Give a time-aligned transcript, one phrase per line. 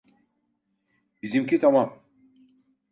[1.21, 2.01] Bizimki tamam!